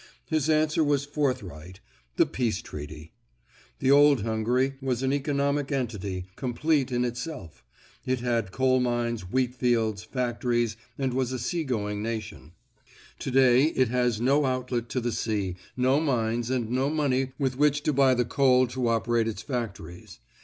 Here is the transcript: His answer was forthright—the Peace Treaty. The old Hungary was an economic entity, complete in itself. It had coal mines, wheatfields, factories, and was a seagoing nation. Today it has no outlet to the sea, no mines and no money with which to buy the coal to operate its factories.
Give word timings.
His 0.25 0.49
answer 0.49 0.83
was 0.83 1.05
forthright—the 1.05 2.25
Peace 2.25 2.63
Treaty. 2.63 3.13
The 3.77 3.91
old 3.91 4.23
Hungary 4.23 4.73
was 4.81 5.03
an 5.03 5.13
economic 5.13 5.71
entity, 5.71 6.25
complete 6.35 6.91
in 6.91 7.05
itself. 7.05 7.63
It 8.03 8.19
had 8.21 8.51
coal 8.51 8.79
mines, 8.79 9.21
wheatfields, 9.31 10.03
factories, 10.05 10.75
and 10.97 11.13
was 11.13 11.31
a 11.31 11.37
seagoing 11.37 12.01
nation. 12.01 12.53
Today 13.19 13.65
it 13.65 13.89
has 13.89 14.19
no 14.19 14.45
outlet 14.47 14.89
to 14.89 15.01
the 15.01 15.11
sea, 15.11 15.55
no 15.77 15.99
mines 15.99 16.49
and 16.49 16.71
no 16.71 16.89
money 16.89 17.33
with 17.37 17.55
which 17.59 17.83
to 17.83 17.93
buy 17.93 18.15
the 18.15 18.25
coal 18.25 18.65
to 18.69 18.87
operate 18.87 19.27
its 19.27 19.43
factories. 19.43 20.17